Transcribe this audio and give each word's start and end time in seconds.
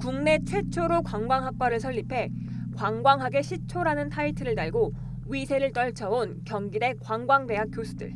국내 0.00 0.38
최초로 0.42 1.02
관광학과를 1.02 1.78
설립해 1.78 2.30
관광학의 2.74 3.42
시초라는 3.42 4.08
타이틀을 4.08 4.54
달고 4.54 4.94
위세를 5.26 5.72
떨쳐온 5.72 6.40
경기대 6.46 6.94
관광대학 7.02 7.68
교수들. 7.70 8.14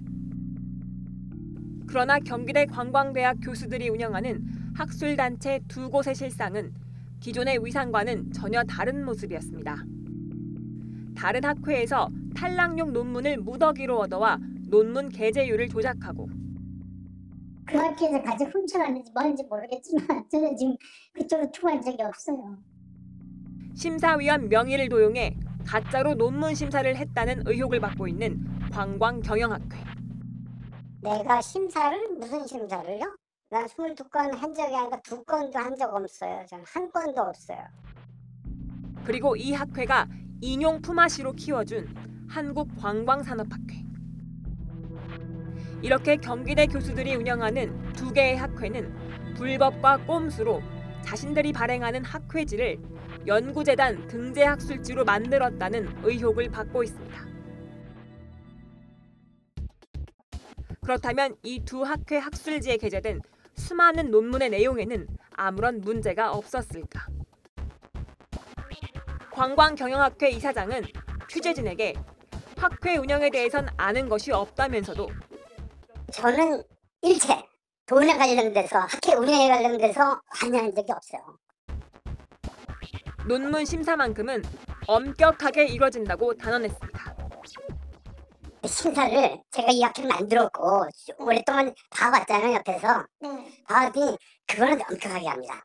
그러나 1.87 2.19
경기대 2.19 2.65
관광대학 2.65 3.37
교수들이 3.43 3.91
운영하는 3.91 4.43
학술단체 4.75 5.61
두 5.69 5.91
곳의 5.91 6.15
실상은 6.15 6.73
기존의 7.21 7.63
위상과는 7.63 8.33
전혀 8.33 8.65
다른 8.65 9.05
모습이었습니다. 9.05 9.85
다른 11.15 11.45
학회에서 11.45 12.09
탈락용 12.35 12.95
논문을 12.95 13.37
무더기로 13.37 13.99
얻어와 14.01 14.39
논문 14.69 15.11
게재율을 15.11 15.69
조작하고 15.69 16.31
그 17.75 17.79
학교에서 17.79 18.23
같이 18.23 18.45
훔쳐갔는지 18.45 19.11
뭔지 19.13 19.43
모르겠지만 19.51 20.07
저는 20.31 20.57
지금 20.57 20.77
그쪽으로 21.13 21.51
투구한 21.51 21.83
적이 21.83 22.05
없어요. 22.05 22.57
심사위원 23.75 24.49
명의를 24.49 24.89
도용해 24.89 25.37
가짜로 25.67 26.15
논문 26.15 26.55
심사를 26.55 26.95
했다는 26.95 27.43
의혹을 27.49 27.81
받고 27.81 28.07
있는 28.07 28.45
관광경영학회. 28.71 29.77
내가 31.03 31.41
심사를 31.41 31.99
무슨 32.17 32.47
심사를요? 32.47 33.17
난 33.51 33.67
22건 33.67 34.37
한 34.37 34.55
적이 34.55 34.77
아니라 34.77 35.01
두 35.03 35.25
건도 35.25 35.59
한 35.59 35.75
적 35.77 35.93
없어요. 35.93 36.47
저는 36.49 36.65
한 36.69 36.89
건도 36.93 37.23
없어요. 37.23 37.59
그리고 39.05 39.35
이 39.35 39.53
학회가 39.53 40.07
인용 40.41 40.81
품앗이로 40.81 41.33
키워준 41.33 41.93
한국관광산업학회. 42.29 43.83
이렇게 45.83 46.17
경기대 46.17 46.67
교수들이 46.67 47.15
운영하는 47.15 47.93
두 47.93 48.13
개의 48.13 48.37
학회는 48.37 49.35
불법과 49.35 49.99
꼼수로 49.99 50.63
자신들이 51.05 51.53
발행하는 51.53 52.05
학회지를 52.05 52.79
연구재단 53.27 54.07
등재학술지로 54.07 55.05
만들었다는 55.05 55.89
의혹을 56.03 56.51
받고 56.51 56.83
있습니다. 56.85 57.25
그렇다면 60.83 61.35
이 61.43 61.61
두 61.65 61.83
학회 61.83 62.19
학술지에 62.19 62.77
게재된 62.77 63.21
수많은 63.55 64.11
논문의 64.11 64.51
내용에는 64.51 65.07
아무런 65.37 65.81
문제가 65.81 66.33
없었을까? 66.33 67.07
관광경영학회 69.31 70.31
이사장은 70.31 70.85
취재진에게 71.29 71.95
학회 72.57 72.97
운영에 72.97 73.31
대해선 73.31 73.69
아는 73.77 74.09
것이 74.09 74.31
없다면서도 74.31 75.09
저는 76.15 76.63
일체 77.03 77.43
돈에 77.87 78.17
관련돼서 78.17 78.79
학회 78.79 79.15
운영에 79.15 79.49
관련돼서 79.49 80.21
관여한 80.31 80.73
적이 80.73 80.93
없어요. 80.93 81.39
논문 83.27 83.65
심사만큼은 83.65 84.43
엄격하게 84.87 85.67
이뤄진다고 85.67 86.35
단언했습니다. 86.35 87.17
심사를 88.65 89.43
제가 89.51 89.69
이 89.73 89.83
학회를 89.83 90.09
만들었고 90.09 90.87
오랫동안 91.19 91.75
봐왔잖아요 91.91 92.55
옆에서 92.55 93.07
네. 93.19 93.63
봐왔더니 93.67 94.17
그거는 94.47 94.81
엄격하게 94.89 95.27
합니다. 95.27 95.65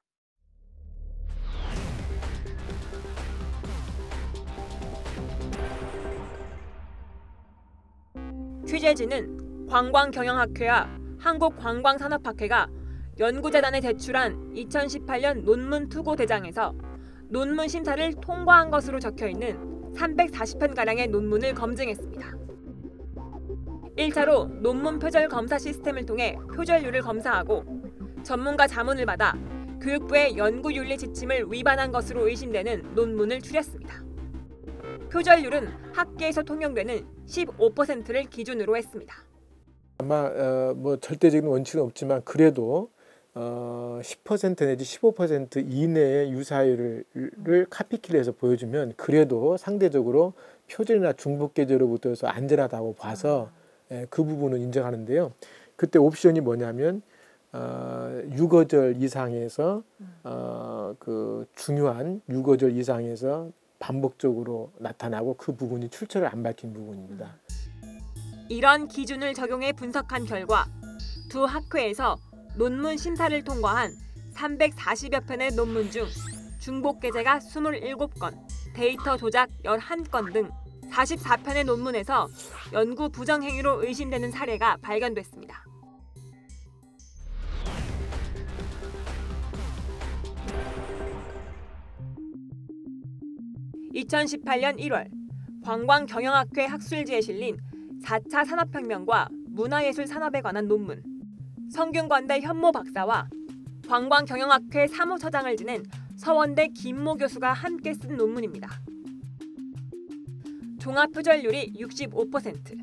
취재진은 8.67 9.48
관광경영학회와 9.70 10.89
한국관광산업학회가 11.20 12.70
연구재단에 13.20 13.81
제출한 13.81 14.52
2018년 14.56 15.44
논문 15.44 15.89
투고 15.89 16.16
대장에서 16.16 16.73
논문 17.27 17.67
심사를 17.67 18.14
통과한 18.16 18.71
것으로 18.71 18.99
적혀 18.99 19.27
있는 19.27 19.94
340편가량의 19.94 21.11
논문을 21.11 21.54
검증했습니다. 21.54 22.36
1차로 23.95 24.60
논문 24.61 24.98
표절 24.98 25.27
검사 25.27 25.60
시스템을 25.60 26.08
통해 26.08 26.36
표절률을 26.55 27.02
검사하고 27.02 27.64
전문가 28.23 28.65
자문을 28.65 29.05
받아 29.05 29.36
교육부의 29.82 30.36
연구윤리 30.36 30.98
지침을 30.98 31.45
위반한 31.52 31.92
것으로 31.92 32.27
의심되는 32.27 32.95
논문을 32.95 33.42
추렸습니다. 33.42 34.04
표절률은 35.11 35.67
학계에서 35.94 36.42
통용되는 36.42 37.05
15%를 37.27 38.23
기준으로 38.23 38.76
했습니다. 38.76 39.29
아마 40.02 40.15
어, 40.27 40.73
뭐 40.77 40.98
절대적인 40.98 41.48
원칙은 41.48 41.83
없지만 41.83 42.21
그래도 42.23 42.89
어, 43.36 43.99
10% 44.02 44.65
내지 44.65 44.86
15% 44.86 45.71
이내의 45.71 46.32
유사율을 46.32 47.04
를 47.43 47.65
카피킬해서 47.70 48.32
보여주면 48.32 48.93
그래도 48.95 49.58
상대적으로 49.58 50.33
표절이나 50.71 51.14
중복 51.14 51.54
계제로부터서 51.54 52.27
안전하다고 52.27 52.95
봐서 52.95 53.49
예, 53.92 54.08
그 54.09 54.23
부분은 54.23 54.59
인정하는데요. 54.59 55.33
그때 55.76 55.99
옵션이 55.99 56.39
뭐냐면 56.42 57.02
어, 57.52 58.21
6어절 58.32 59.02
이상에서 59.02 59.83
어, 60.23 60.95
그 60.98 61.45
중요한 61.55 62.21
6어절 62.30 62.76
이상에서 62.77 63.49
반복적으로 63.80 64.71
나타나고 64.77 65.36
그 65.38 65.54
부분이 65.54 65.89
출처를 65.89 66.27
안 66.27 66.42
밝힌 66.42 66.71
부분입니다. 66.73 67.36
이런 68.49 68.87
기준을 68.87 69.36
적용해 69.36 69.73
분석한 69.73 70.26
결과 70.26 70.65
두 71.30 71.45
학회에서 71.45 72.17
논문 72.58 72.98
심사를 72.98 73.43
통과한 73.43 73.93
340여 74.33 75.27
편의 75.27 75.52
논문 75.52 75.92
중 75.92 76.08
중복 76.59 76.99
게재가 76.99 77.39
27건, 77.39 78.36
데이터 78.73 79.15
조작 79.17 79.49
11건 79.64 80.33
등 80.33 80.49
44편의 80.89 81.64
논문에서 81.65 82.27
연구 82.73 83.09
부정 83.09 83.43
행위로 83.43 83.86
의심되는 83.86 84.32
사례가 84.32 84.77
발견됐습니다. 84.82 85.64
(2018년 93.93 94.80
1월) 94.80 95.09
관광경영학회 95.64 96.65
학술지에 96.65 97.21
실린 97.21 97.58
4차 98.04 98.45
산업혁명과 98.45 99.30
문화예술 99.48 100.08
산업에 100.08 100.42
관한 100.42 100.67
논문 100.67 101.02
성균관대 101.71 102.42
현모 102.42 102.71
박사와 102.71 103.27
관광경영학회 103.87 104.87
사무처장을 104.87 105.55
지낸 105.58 105.83
서원대 106.15 106.67
김모 106.67 107.15
교수가 107.15 107.54
함께 107.54 107.93
쓴 107.93 108.17
논문입니다. 108.17 108.70
종합표절률이 110.80 111.73
65%. 111.73 112.77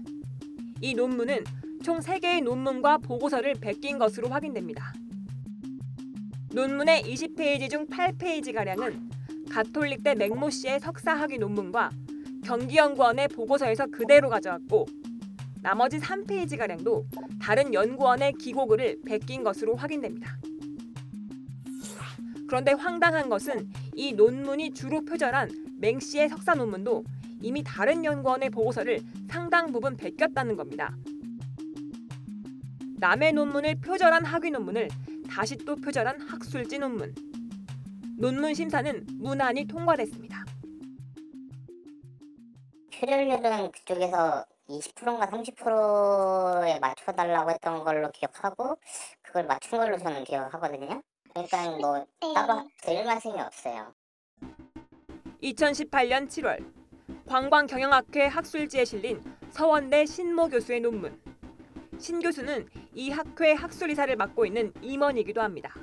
이 0.81 0.94
논문은 0.94 1.44
총 1.82 1.99
3개의 1.99 2.43
논문과 2.43 2.99
보고서를 2.99 3.55
베낀 3.60 3.99
것으로 3.99 4.28
확인됩니다. 4.28 4.93
논문의 6.53 7.03
20페이지 7.03 7.71
중 7.71 7.87
8페이지가량은 7.87 9.50
가톨릭대 9.50 10.15
맥모 10.15 10.50
씨의 10.50 10.81
석사학위 10.81 11.38
논문과 11.38 11.91
경기연구원의 12.44 13.28
보고서에서 13.28 13.87
그대로 13.87 14.28
가져왔고 14.28 14.87
나머지 15.66 15.99
3페이지가량도 15.99 17.06
다른 17.43 17.75
연구원의 17.75 18.34
기고글을 18.34 19.00
베낀 19.04 19.43
것으로 19.43 19.75
확인됩니다. 19.75 20.38
그런데 22.47 22.71
황당한 22.71 23.28
것은 23.28 23.69
이 23.97 24.12
논문이 24.12 24.75
주로 24.75 25.05
표절한 25.05 25.78
맹 25.81 25.99
씨의 25.99 26.28
석사 26.28 26.55
논문도 26.55 27.03
이미 27.43 27.65
다른 27.65 28.05
연구원의 28.05 28.50
보고서를 28.50 29.00
상당 29.28 29.72
부분 29.72 29.97
베꼈다는 29.97 30.55
겁니다. 30.55 30.97
남의 33.00 33.32
논문을 33.32 33.81
표절한 33.81 34.25
학위 34.25 34.52
논문을 34.52 34.87
다시 35.29 35.56
또 35.56 35.75
표절한 35.75 36.20
학술지 36.20 36.79
논문. 36.79 37.12
논문 38.17 38.55
심사는 38.55 39.05
무난히 39.14 39.67
통과됐습니다. 39.67 40.44
표절률은 42.93 43.73
그쪽에서 43.73 44.46
20%인가 44.69 45.27
30%에 45.27 46.79
맞춰달라고 46.81 47.51
했던 47.51 47.85
걸로 47.85 48.11
기억하고 48.11 48.79
그걸 49.23 49.47
맞춘 49.47 49.79
걸로 49.79 49.97
저는 49.99 50.25
기억하거든요. 50.25 51.03
그러니까 51.31 51.71
뭐 51.79 52.07
따로 52.35 52.69
드릴 52.83 53.05
말씀이 53.05 53.39
없어요. 53.41 53.95
2018년 55.43 56.29
7월 56.29 56.65
관광경영학회 57.27 58.27
학술지에 58.27 58.85
실린 58.85 59.23
서원대 59.51 60.07
신모 60.07 60.49
교수의 60.49 60.81
논문. 60.81 61.21
신 61.99 62.21
교수는 62.21 62.69
이 62.95 63.11
학회 63.11 63.53
학술이사를 63.53 64.15
맡고 64.17 64.47
있는 64.47 64.73
임원이기도 64.83 65.41
합니다. 65.43 65.75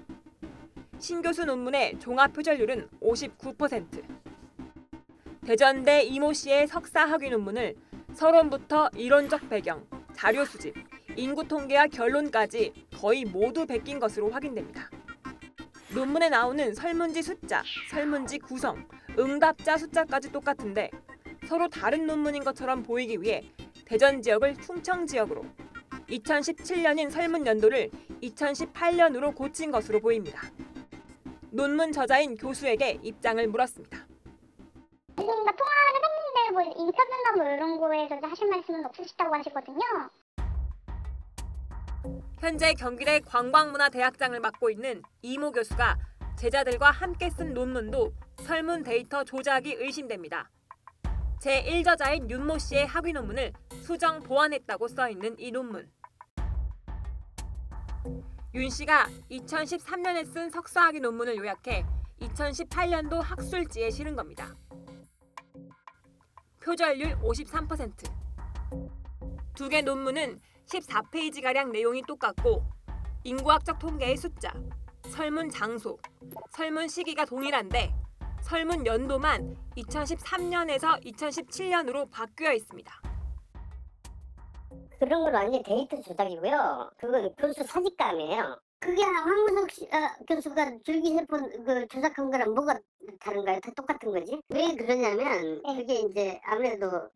신 0.99 1.21
교수 1.21 1.45
논문의 1.45 1.99
종합 1.99 2.33
표절률은 2.33 2.89
59%. 3.01 4.03
대전대 5.45 6.03
이모 6.03 6.33
씨의 6.33 6.67
석사 6.67 7.05
학위 7.05 7.29
논문을 7.29 7.75
서론부터 8.13 8.89
이론적 8.95 9.49
배경, 9.49 9.85
자료 10.13 10.45
수집, 10.45 10.75
인구 11.15 11.47
통계와 11.47 11.87
결론까지 11.87 12.73
거의 12.95 13.25
모두 13.25 13.65
베낀 13.65 13.99
것으로 13.99 14.29
확인됩니다. 14.29 14.89
논문에 15.93 16.29
나오는 16.29 16.73
설문지 16.73 17.21
숫자, 17.21 17.63
설문지 17.91 18.39
구성, 18.39 18.87
응답자 19.17 19.77
숫자까지 19.77 20.31
똑같은데 20.31 20.89
서로 21.47 21.67
다른 21.67 22.05
논문인 22.05 22.43
것처럼 22.43 22.83
보이기 22.83 23.21
위해 23.21 23.43
대전 23.85 24.21
지역을 24.21 24.55
충청 24.61 25.05
지역으로 25.05 25.45
2017년인 26.09 27.11
설문 27.11 27.45
연도를 27.45 27.89
2018년으로 28.21 29.35
고친 29.35 29.71
것으로 29.71 29.99
보입니다. 29.99 30.41
논문 31.51 31.91
저자인 31.91 32.35
교수에게 32.35 32.99
입장을 33.03 33.45
물었습니다. 33.47 34.07
통화를 35.15 35.95
했는데 35.95 36.12
뭐 36.51 36.61
인터뷰나 36.61 37.31
뭐 37.35 37.45
이런 37.45 37.79
거에 37.79 38.07
대해서 38.07 38.27
하실 38.27 38.49
말씀은 38.49 38.85
없으시다고 38.85 39.35
하시거든요. 39.35 39.79
현재 42.39 42.73
경기대 42.73 43.21
관광문화대학장을 43.21 44.37
맡고 44.39 44.69
있는 44.69 45.01
이모 45.21 45.51
교수가 45.51 45.97
제자들과 46.37 46.91
함께 46.91 47.29
쓴 47.29 47.53
논문도 47.53 48.11
설문 48.41 48.83
데이터 48.83 49.23
조작이 49.23 49.73
의심됩니다. 49.75 50.49
제1저자인 51.39 52.29
윤모 52.29 52.57
씨의 52.57 52.87
학위 52.87 53.13
논문을 53.13 53.53
수정 53.81 54.19
보완했다고 54.19 54.87
써 54.87 55.09
있는 55.09 55.37
이 55.39 55.51
논문. 55.51 55.89
윤 58.55 58.69
씨가 58.69 59.07
2013년에 59.31 60.25
쓴 60.25 60.49
석사학위 60.49 60.99
논문을 60.99 61.37
요약해 61.37 61.85
2018년도 62.19 63.21
학술지에 63.21 63.89
실은 63.89 64.15
겁니다. 64.15 64.55
표절률 66.63 67.17
53%. 67.19 67.91
두 69.55 69.69
개 69.69 69.81
논문은 69.81 70.39
14페이지가량 70.65 71.71
내용이 71.71 72.01
똑같고 72.03 72.63
인구학적 73.23 73.77
통계의 73.79 74.17
숫자, 74.17 74.51
설문 75.09 75.49
장소, 75.49 75.97
설문 76.51 76.87
시기가 76.87 77.25
동일한데 77.25 77.93
설문 78.41 78.85
연도만 78.85 79.55
2013년에서 79.77 81.03
2017년으로 81.05 82.09
바뀌어 82.09 82.53
있습니다. 82.53 83.01
그런 84.99 85.23
건 85.23 85.33
완전 85.33 85.61
데이터 85.63 85.99
조작이고요. 86.01 86.91
그건 86.97 87.35
교수 87.35 87.63
사직감이에요. 87.63 88.59
그게 88.83 89.01
황우석 89.01 89.71
씨, 89.71 89.87
아, 89.91 90.13
교수가 90.27 90.79
줄기세포 90.83 91.37
그 91.65 91.87
조작한 91.87 92.29
거랑 92.29 92.53
뭐가 92.53 92.77
다른가요? 93.17 93.57
다 93.61 93.71
똑같은 93.77 94.11
거지? 94.11 94.41
왜 94.49 94.75
그러냐면 94.75 95.61
네. 95.63 95.75
그게 95.77 95.93
이제 96.01 96.41
아무래도 96.43 97.09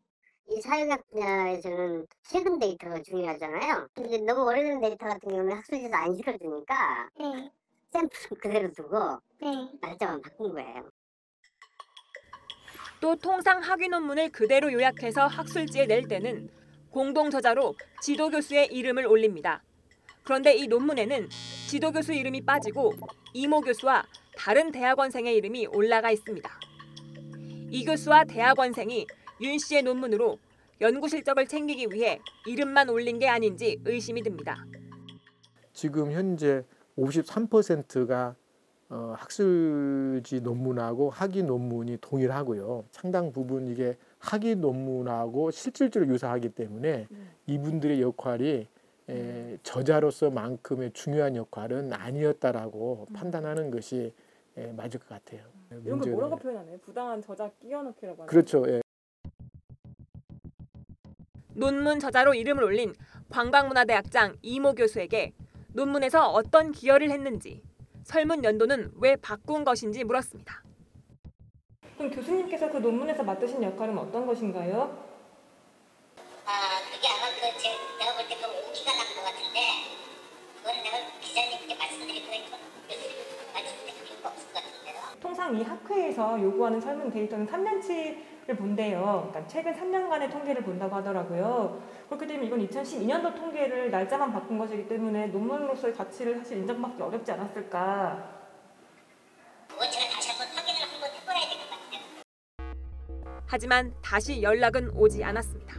이 0.48 0.62
사회학 0.62 1.06
분야에서는 1.10 2.06
최근 2.22 2.58
데이터가 2.58 3.02
중요하잖아요. 3.02 3.86
근데 3.94 4.16
너무 4.16 4.48
오래된 4.48 4.80
데이터 4.80 5.06
같은 5.06 5.28
경우는 5.28 5.56
학술지에서 5.58 5.94
안 5.94 6.16
실어주니까 6.16 7.10
네, 7.18 7.50
샘플 7.92 8.38
그대로 8.40 8.72
두고 8.72 9.18
네. 9.42 9.68
날짜만 9.82 10.22
바꾼 10.22 10.54
거예요. 10.54 10.90
또 13.00 13.14
통상 13.14 13.60
학위 13.60 13.88
논문을 13.88 14.32
그대로 14.32 14.72
요약해서 14.72 15.26
학술지에 15.26 15.84
낼 15.84 16.08
때는 16.08 16.48
공동 16.90 17.28
저자로 17.28 17.74
지도 18.00 18.30
교수의 18.30 18.72
이름을 18.72 19.06
올립니다. 19.06 19.62
그런데 20.28 20.54
이 20.54 20.66
논문에는 20.66 21.30
지도 21.68 21.90
교수 21.90 22.12
이름이 22.12 22.42
빠지고 22.42 22.92
이모 23.32 23.62
교수와 23.62 24.04
다른 24.36 24.70
대학원생의 24.70 25.34
이름이 25.36 25.68
올라가 25.68 26.10
있습니다. 26.10 26.50
이 27.70 27.82
교수와 27.86 28.24
대학원생이 28.24 29.06
윤 29.40 29.58
씨의 29.58 29.84
논문으로 29.84 30.38
연구 30.82 31.08
실적을 31.08 31.46
챙기기 31.46 31.86
위해 31.92 32.20
이름만 32.46 32.90
올린 32.90 33.18
게 33.18 33.26
아닌지 33.26 33.80
의심이 33.86 34.22
듭니다. 34.22 34.66
지금 35.72 36.12
현재 36.12 36.62
53%가 36.98 38.36
어, 38.90 39.14
학술지 39.16 40.42
논문하고 40.42 41.08
학위 41.08 41.42
논문이 41.42 41.98
동일하고요. 42.02 42.84
상당 42.90 43.32
부분 43.32 43.66
이게 43.66 43.96
학위 44.18 44.56
논문하고 44.56 45.52
실질적으로 45.52 46.12
유사하기 46.12 46.50
때문에 46.50 47.06
이분들의 47.46 48.02
역할이 48.02 48.68
에, 49.08 49.56
저자로서만큼의 49.62 50.92
중요한 50.92 51.34
역할은 51.36 51.92
아니었다라고 51.92 53.06
판단하는 53.14 53.70
것이 53.70 54.12
에, 54.56 54.72
맞을 54.72 55.00
것 55.00 55.08
같아요. 55.08 55.42
이런 55.84 56.00
걸. 56.00 56.12
뭐라고 56.12 56.36
표현하나요? 56.36 56.78
부당한 56.78 57.22
저작 57.22 57.58
끼워넣기라고 57.60 58.22
하나요? 58.22 58.26
그렇죠. 58.26 58.64
예. 58.68 58.82
논문 61.54 61.98
저자로 61.98 62.34
이름을 62.34 62.62
올린 62.62 62.94
관광문화대학장 63.30 64.36
이모 64.42 64.74
교수에게 64.74 65.32
논문에서 65.72 66.30
어떤 66.30 66.72
기여를 66.72 67.10
했는지 67.10 67.62
설문 68.04 68.44
연도는 68.44 68.92
왜 69.00 69.16
바꾼 69.16 69.64
것인지 69.64 70.04
물었습니다. 70.04 70.62
그럼 71.96 72.10
교수님께서 72.12 72.70
그 72.70 72.78
논문에서 72.78 73.22
맡으신 73.24 73.62
역할은 73.62 73.98
어떤 73.98 74.24
것인가요? 74.26 75.06
통상 85.48 85.56
이 85.56 85.62
학회에서 85.62 86.42
요구하는 86.42 86.78
설문 86.80 87.10
데이터는 87.10 87.46
3년치를 87.46 88.58
본대요. 88.58 89.28
그러니까 89.30 89.46
최근 89.46 89.72
3년간의 89.72 90.30
통계를 90.30 90.62
본다고 90.62 90.96
하더라고요. 90.96 91.82
그렇게 92.06 92.26
되면 92.26 92.44
이건 92.44 92.66
2012년도 92.68 93.34
통계를 93.34 93.90
날짜만 93.90 94.32
바꾼 94.32 94.58
것이기 94.58 94.86
때문에 94.88 95.28
논문으로서의 95.28 95.94
가치를 95.94 96.36
사실 96.36 96.58
인정받기 96.58 97.00
어렵지 97.00 97.32
않았을까. 97.32 98.40
그건 99.68 99.90
제가 99.90 100.14
다시 100.14 100.30
한번 100.30 100.48
확인을 100.48 100.80
한번 100.82 101.10
해봐야 101.10 101.40
될것 101.48 101.70
같아요. 101.70 102.72
하지만 103.46 103.94
다시 104.02 104.42
연락은 104.42 104.90
오지 104.90 105.24
않았습니다. 105.24 105.76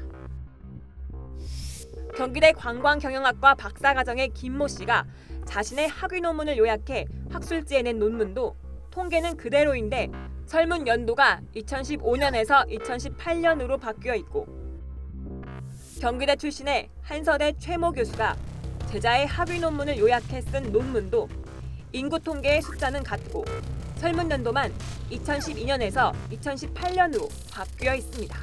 경기대 2.15 2.53
관광경영학과 2.53 3.53
박사과정의 3.53 4.29
김모 4.29 4.67
씨가 4.67 5.05
자신의 5.45 5.87
학위 5.89 6.21
논문을 6.21 6.57
요약해 6.57 7.05
학술지에 7.31 7.83
낸 7.83 7.99
논문도 7.99 8.68
통계는 8.91 9.37
그대로인데 9.37 10.09
설문 10.45 10.87
연도가 10.87 11.41
2015년에서 11.55 12.67
2018년으로 12.69 13.79
바뀌어 13.79 14.15
있고 14.15 14.47
경기대 16.01 16.35
출신의 16.35 16.89
한서대 17.01 17.53
최모 17.59 17.91
교수가 17.91 18.35
제자의 18.89 19.27
학위 19.27 19.59
논문을 19.59 19.97
요약해 19.99 20.41
쓴 20.41 20.71
논문도 20.71 21.29
인구 21.91 22.19
통계의 22.19 22.61
숫자는 22.61 23.03
같고 23.03 23.45
설문 23.97 24.31
연도만 24.31 24.73
2012년에서 25.11 26.13
2018년으로 26.31 27.29
바뀌어 27.51 27.95
있습니다. 27.95 28.39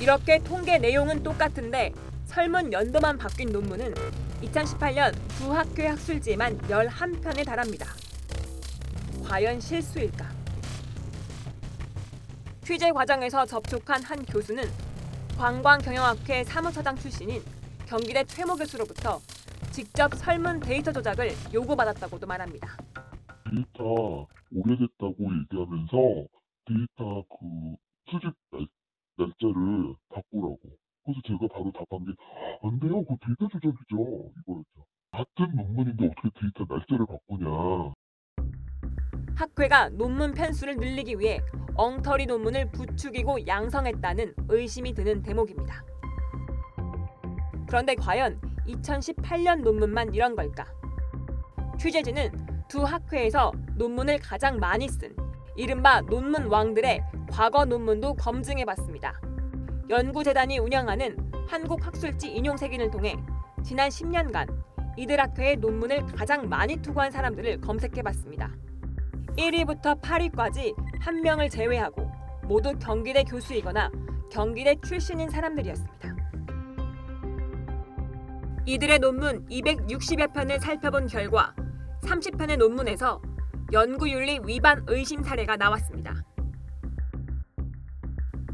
이렇게 0.00 0.38
통계 0.38 0.78
내용은 0.78 1.22
똑같은데 1.22 1.92
설문 2.26 2.72
연도만 2.72 3.18
바뀐 3.18 3.52
논문은 3.52 3.94
2018년 4.42 5.14
두 5.38 5.52
학회 5.52 5.86
학술지에만 5.88 6.58
11편에 6.62 7.44
달합니다. 7.44 8.01
과연 9.32 9.58
실수일까? 9.60 10.28
취재 12.64 12.92
과정에서 12.92 13.46
접촉한 13.46 14.02
한 14.02 14.22
교수는 14.26 14.62
관광경영학회 15.38 16.44
사무처장 16.44 16.96
출신인 16.96 17.40
경기대 17.86 18.24
최모 18.24 18.56
교수로부터 18.56 19.20
직접 19.70 20.12
설문 20.16 20.60
데이터 20.60 20.92
조작을 20.92 21.30
요구받았다고도 21.50 22.26
말합니다. 22.26 22.76
데이터 23.50 24.26
오래됐다고 24.54 25.16
얘기하면서 25.16 25.96
데이터 26.66 27.24
그 27.30 27.76
수집 28.10 28.34
날, 28.50 28.68
날짜를 29.16 29.94
바꾸라고. 30.10 30.60
그래서 31.06 31.20
제가 31.26 31.48
바로 31.54 31.72
답한 31.72 32.04
게 32.04 32.12
안 32.64 32.78
돼요. 32.80 33.02
그 33.06 33.16
데이터 33.24 33.48
조작이죠. 33.48 34.30
이거였죠. 34.42 34.84
같은 35.10 35.56
논문인데 35.56 36.04
어떻게 36.04 36.28
데이터 36.38 36.66
날짜를 36.68 37.06
바꾸냐. 37.06 37.94
학회가 39.36 39.90
논문 39.90 40.32
편수를 40.32 40.76
늘리기 40.76 41.18
위해 41.18 41.40
엉터리 41.74 42.26
논문을 42.26 42.70
부추기고 42.70 43.46
양성했다는 43.46 44.34
의심이 44.48 44.94
드는 44.94 45.22
대목입니다. 45.22 45.84
그런데 47.66 47.94
과연 47.94 48.40
2018년 48.66 49.62
논문만 49.62 50.14
이런 50.14 50.36
걸까? 50.36 50.66
취재진은 51.78 52.66
두 52.68 52.84
학회에서 52.84 53.52
논문을 53.76 54.18
가장 54.18 54.58
많이 54.58 54.88
쓴 54.88 55.16
이른바 55.56 56.00
논문 56.02 56.46
왕들의 56.46 57.02
과거 57.30 57.64
논문도 57.64 58.14
검증해 58.14 58.64
봤습니다. 58.64 59.20
연구재단이 59.88 60.58
운영하는 60.58 61.16
한국학술지 61.48 62.30
인용색인을 62.30 62.90
통해 62.90 63.16
지난 63.64 63.88
10년간 63.88 64.62
이들 64.96 65.18
학회의 65.18 65.56
논문을 65.56 66.06
가장 66.06 66.48
많이 66.48 66.76
투고한 66.76 67.10
사람들을 67.10 67.60
검색해 67.62 68.02
봤습니다. 68.02 68.50
1위부터 69.36 70.00
8위까지 70.00 70.74
한 71.00 71.20
명을 71.22 71.48
제외하고 71.48 72.10
모두 72.44 72.76
경기대 72.78 73.24
교수이거나 73.24 73.90
경기대 74.30 74.76
출신인 74.84 75.30
사람들이었습니다. 75.30 76.16
이들의 78.66 78.98
논문 79.00 79.46
260여 79.48 80.32
편을 80.32 80.60
살펴본 80.60 81.06
결과 81.06 81.54
30편의 82.02 82.58
논문에서 82.58 83.20
연구윤리 83.72 84.40
위반 84.44 84.84
의심 84.86 85.22
사례가 85.22 85.56
나왔습니다. 85.56 86.14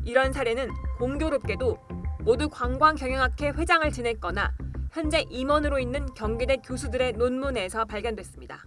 이런 0.04 0.32
사례는 0.32 0.70
공교롭게도 0.98 1.76
모두 2.20 2.48
관광경영학회 2.48 3.50
회장을 3.50 3.90
지냈거나 3.90 4.54
현재 4.92 5.24
임원으로 5.28 5.78
있는 5.78 6.06
경기대 6.14 6.56
교수들의 6.58 7.12
논문에서 7.12 7.84
발견됐습니다. 7.84 8.64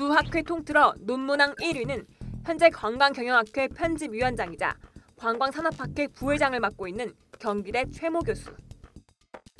두 0.00 0.10
학회 0.10 0.40
통틀어 0.40 0.94
논문왕 1.00 1.56
1위는 1.56 2.06
현재 2.46 2.70
관광경영학회 2.70 3.68
편집위원장이자 3.68 4.74
관광산업학회 5.18 6.06
부회장을 6.06 6.58
맡고 6.58 6.88
있는 6.88 7.12
경기대 7.38 7.84
최모 7.90 8.20
교수. 8.20 8.50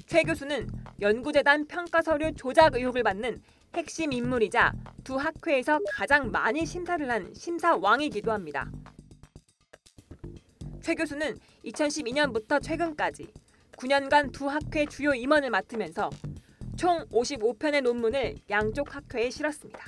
최 0.07 0.23
교수는 0.23 0.67
연구재단 0.99 1.67
평가서류 1.67 2.37
조작 2.37 2.75
의혹을 2.75 3.03
받는 3.03 3.43
핵심 3.75 4.15
인물이자 4.15 4.73
두 5.05 5.17
학회에서 5.17 5.79
가장 5.93 6.31
많이 6.31 6.65
심사를 6.65 7.11
한 7.11 7.35
심사왕이기도 7.35 8.33
합니다. 8.33 8.71
최 10.81 10.95
교수는 10.95 11.37
2012년부터 11.67 12.63
최근까지 12.63 13.31
9년간 13.73 14.33
두 14.33 14.49
학회 14.49 14.87
주요 14.87 15.13
임원을 15.13 15.51
맡으면서 15.51 16.09
총 16.79 17.05
55편의 17.11 17.83
논문을 17.83 18.37
양쪽 18.49 18.97
학회에 18.97 19.29
실었습니다. 19.29 19.85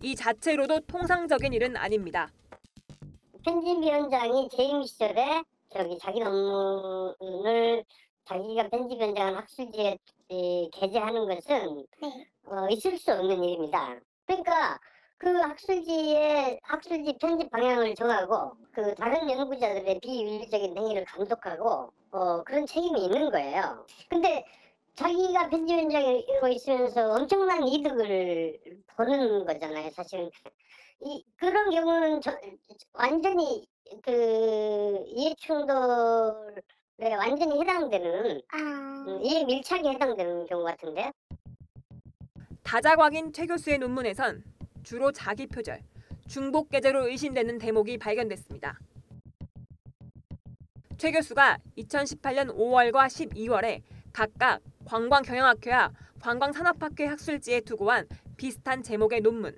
이 0.00 0.14
자체로도 0.14 0.80
통상적인 0.80 1.52
일은 1.52 1.76
아닙니다. 1.76 2.30
편집위원장이 3.44 4.48
재임 4.50 4.82
시절에 4.84 5.42
저기 5.70 5.98
자기 5.98 6.20
논문을 6.20 7.84
자기가 8.24 8.68
편집위원장한 8.68 9.34
학술지에 9.36 9.98
이, 10.28 10.70
게재하는 10.72 11.26
것은 11.26 11.84
네. 12.00 12.26
어, 12.46 12.68
있을 12.70 12.96
수 12.98 13.12
없는 13.12 13.42
일입니다. 13.42 13.98
그러니까 14.26 14.78
그 15.16 15.28
학술지의 15.30 16.60
학술지 16.62 17.16
편집 17.20 17.50
방향을 17.50 17.94
정하고 17.96 18.52
그 18.72 18.94
다른 18.94 19.28
연구자들의 19.28 19.98
비윤리적인 20.00 20.76
행위를 20.76 21.04
감독하고 21.06 21.92
어, 22.12 22.42
그런 22.44 22.66
책임이 22.66 23.04
있는 23.04 23.30
거예요. 23.30 23.84
근데 24.08 24.44
자기가 24.98 25.48
편집위원장이고 25.48 26.48
있으면서 26.48 27.12
엄청난 27.12 27.68
이득을 27.68 28.58
보는 28.96 29.44
거잖아요. 29.44 29.90
사실은 29.90 30.28
이 31.00 31.24
그런 31.36 31.70
경우는 31.70 32.20
저, 32.20 32.36
완전히 32.94 33.64
그 34.02 35.04
이해충돌에 35.06 36.50
완전히 37.16 37.60
해당되는 37.60 38.42
아, 38.48 39.04
음, 39.06 39.20
이해 39.22 39.44
밀착에 39.44 39.88
해당되는 39.88 40.46
경우 40.46 40.64
같은데 40.64 41.12
다자광인 42.64 43.32
최 43.32 43.46
교수의 43.46 43.78
논문에선 43.78 44.42
주로 44.82 45.12
자기 45.12 45.46
표절, 45.46 45.80
중복 46.26 46.70
게재로 46.70 47.06
의심되는 47.06 47.58
대목이 47.58 47.98
발견됐습니다. 47.98 48.80
최 50.96 51.12
교수가 51.12 51.58
2018년 51.78 52.56
5월과 52.56 53.06
12월에 53.06 53.82
각각 54.12 54.60
관광경영학회와 54.88 55.92
관광산업학회 56.18 57.04
학술지에 57.04 57.60
투고한 57.60 58.08
비슷한 58.38 58.82
제목의 58.82 59.20
논문. 59.20 59.54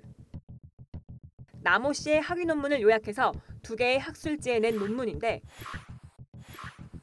나모 1.61 1.93
씨의 1.93 2.19
학위 2.19 2.43
논문을 2.43 2.81
요약해서 2.81 3.31
두 3.61 3.77
개의 3.77 3.97
학술지에 3.99 4.59
낸 4.59 4.77
논문인데 4.77 5.41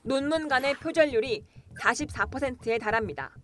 논문 0.03 0.47
간의 0.47 0.75
표절률이 0.75 1.43
44%에 1.81 2.77
달합니다. 2.79 3.35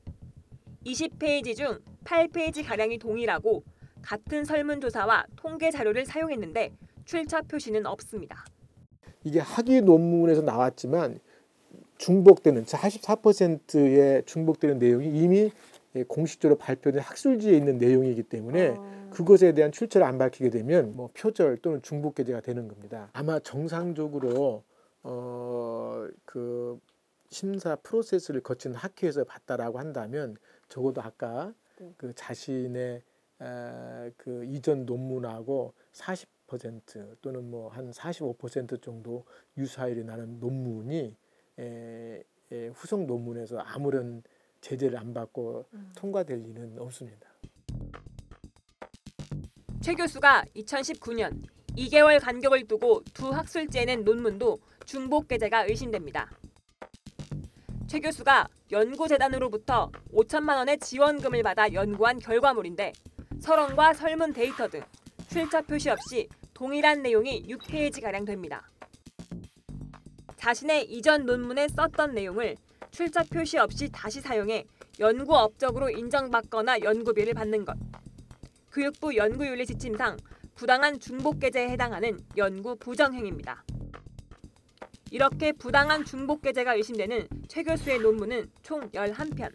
20페이지 0.84 1.56
중 1.56 1.78
8페이지 2.04 2.66
가량이 2.66 2.98
동일하고 2.98 3.64
같은 4.02 4.44
설문조사와 4.44 5.24
통계 5.36 5.70
자료를 5.70 6.04
사용했는데 6.04 6.76
출처 7.06 7.40
표시는 7.40 7.86
없습니다. 7.86 8.44
이게 9.22 9.40
학위 9.40 9.80
논문에서 9.80 10.42
나왔지만 10.42 11.20
중복되는 11.98 12.64
44%의 12.64 14.24
중복되는 14.26 14.78
내용이 14.78 15.06
이미 15.08 15.52
공식적으로 16.08 16.58
발표된 16.58 17.00
학술지에 17.00 17.56
있는 17.56 17.78
내용이기 17.78 18.24
때문에 18.24 18.76
그것에 19.10 19.52
대한 19.52 19.70
출처를 19.70 20.06
안 20.06 20.18
밝히게 20.18 20.50
되면 20.50 20.92
뭐 20.96 21.08
표절 21.14 21.58
또는 21.58 21.80
중복 21.82 22.16
게재가 22.16 22.40
되는 22.40 22.66
겁니다. 22.66 23.10
아마 23.12 23.38
정상적으로 23.38 24.64
어, 25.04 26.08
그 26.24 26.80
심사 27.30 27.76
프로세스를 27.76 28.40
거친 28.42 28.74
학회에서 28.74 29.24
봤다라고 29.24 29.78
한다면 29.78 30.36
적어도 30.68 31.00
아까 31.02 31.52
그 31.96 32.12
자신의 32.14 33.02
에, 33.40 34.10
그 34.16 34.44
이전 34.44 34.86
논문하고 34.86 35.74
40% 35.92 37.16
또는 37.22 37.50
뭐 37.50 37.68
한 37.68 37.90
45% 37.90 38.82
정도 38.82 39.24
유사율이 39.56 40.04
나는 40.04 40.40
논문이 40.40 41.16
에, 41.58 42.22
에, 42.50 42.68
후속 42.68 43.06
논문에서 43.06 43.58
아무런 43.58 44.22
제재를 44.60 44.98
안 44.98 45.12
받고 45.12 45.66
통과될 45.96 46.38
리는 46.38 46.78
없습니다. 46.78 47.28
최 49.80 49.94
교수가 49.94 50.44
2019년 50.56 51.42
2개월 51.76 52.20
간격을 52.20 52.66
두고 52.66 53.02
두 53.12 53.30
학술지에 53.30 53.84
낸 53.84 54.04
논문도 54.04 54.58
중복 54.86 55.28
게재가 55.28 55.66
의심됩니다. 55.66 56.30
최 57.86 58.00
교수가 58.00 58.48
연구재단으로부터 58.70 59.90
5천만 60.12 60.56
원의 60.56 60.78
지원금을 60.78 61.42
받아 61.42 61.70
연구한 61.72 62.18
결과물인데 62.18 62.92
서론과 63.40 63.92
설문 63.92 64.32
데이터 64.32 64.68
등 64.68 64.80
출처 65.28 65.60
표시 65.60 65.90
없이 65.90 66.28
동일한 66.54 67.02
내용이 67.02 67.42
6페이지 67.46 68.00
가량 68.00 68.24
됩니다. 68.24 68.70
자신의 70.44 70.92
이전 70.92 71.24
논문에 71.24 71.68
썼던 71.68 72.12
내용을 72.12 72.56
출처 72.90 73.22
표시 73.22 73.56
없이 73.56 73.88
다시 73.90 74.20
사용해 74.20 74.66
연구 75.00 75.34
업적으로 75.34 75.88
인정받거나 75.88 76.80
연구비를 76.80 77.32
받는 77.32 77.64
것. 77.64 77.74
교육부 78.70 79.16
연구윤리 79.16 79.64
지침상 79.64 80.18
부당한 80.54 81.00
중복 81.00 81.40
게재에 81.40 81.70
해당하는 81.70 82.20
연구 82.36 82.76
부정 82.76 83.14
행위입니다. 83.14 83.64
이렇게 85.10 85.52
부당한 85.52 86.04
중복 86.04 86.42
게재가 86.42 86.74
의심되는 86.74 87.26
최 87.48 87.62
교수의 87.62 88.00
논문은 88.00 88.50
총 88.62 88.90
11편. 88.90 89.50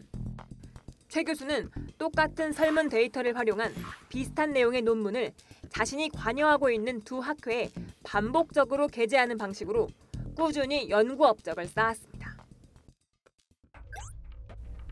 최 1.08 1.22
교수는 1.22 1.70
똑같은 2.00 2.52
설문 2.52 2.90
데이터를 2.90 3.38
활용한 3.38 3.76
비슷한 4.10 4.54
내용의 4.54 4.82
논문을 4.82 5.34
자신이 5.70 6.10
관여하고 6.10 6.72
있는 6.72 7.00
두 7.02 7.20
학회에 7.20 7.70
반복적으로 8.04 8.88
게재하는 8.88 9.38
방식으로 9.38 9.88
꾸준히 10.36 10.90
연구 10.90 11.26
업적을 11.26 11.68
쌓았습니다. 11.68 12.38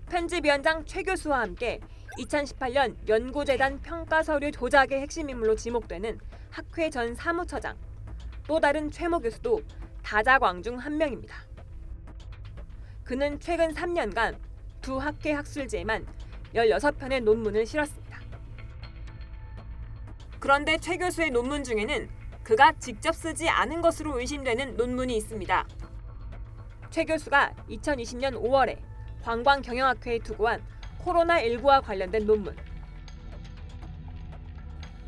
편집위원장 0.09 0.85
최 0.85 1.03
교수와 1.03 1.41
함께 1.41 1.79
2018년 2.19 2.95
연구재단 3.07 3.81
평가 3.81 4.23
서류 4.23 4.51
조작의 4.51 5.01
핵심 5.01 5.29
인물로 5.29 5.55
지목되는 5.55 6.19
학회 6.49 6.89
전 6.89 7.13
사무처장 7.13 7.77
또 8.47 8.59
다른 8.59 8.89
최모 8.89 9.19
교수도 9.19 9.61
다자광 10.03 10.63
중 10.63 10.77
한 10.77 10.97
명입니다. 10.97 11.35
그는 13.03 13.39
최근 13.39 13.73
3년간 13.73 14.37
두 14.81 14.97
학회 14.97 15.33
학술지에만 15.33 16.05
16편의 16.53 17.23
논문을 17.23 17.65
실었습니다. 17.65 18.19
그런데 20.39 20.77
최 20.77 20.97
교수의 20.97 21.31
논문 21.31 21.63
중에는 21.63 22.09
그가 22.47 22.71
직접 22.79 23.13
쓰지 23.13 23.49
않은 23.49 23.81
것으로 23.81 24.17
의심되는 24.21 24.77
논문이 24.77 25.17
있습니다. 25.17 25.67
최 26.89 27.03
교수가 27.03 27.53
2020년 27.69 28.41
5월에 28.41 28.77
관광경영학회에 29.21 30.19
투고한 30.19 30.63
코로나19와 31.03 31.83
관련된 31.83 32.25
논문. 32.25 32.55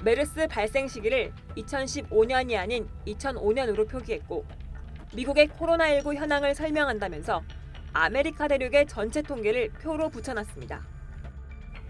메르스 0.04 0.50
발생 0.50 0.90
시기를 0.90 1.32
2015년이 1.56 2.58
아닌 2.58 2.90
2005년으로 3.08 3.90
표기했고 3.90 4.46
미국의 5.16 5.48
코로나19 5.48 6.16
현황을 6.16 6.54
설명한다면서 6.54 7.42
아메리카 7.94 8.50
대륙의 8.50 8.86
전체 8.88 9.22
통계를 9.22 9.70
표로 9.82 10.10
붙여놨습니다. 10.10 10.86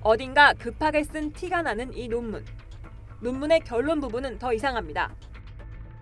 어딘가 0.01 0.53
급하게 0.53 1.03
쓴 1.03 1.33
티가 1.33 1.63
나는 1.63 1.91
이 1.97 2.07
논문. 2.07 2.45
논문의 3.19 3.61
결론 3.61 3.99
부분은 3.99 4.37
더 4.37 4.53
이상합니다. 4.53 5.11